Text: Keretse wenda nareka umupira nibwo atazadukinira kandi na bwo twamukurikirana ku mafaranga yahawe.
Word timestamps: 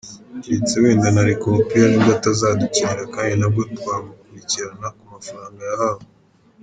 Keretse 0.43 0.75
wenda 0.83 1.07
nareka 1.15 1.43
umupira 1.47 1.85
nibwo 1.87 2.11
atazadukinira 2.17 3.03
kandi 3.13 3.33
na 3.37 3.47
bwo 3.51 3.61
twamukurikirana 3.77 4.87
ku 4.97 5.03
mafaranga 5.13 5.61
yahawe. 5.69 6.03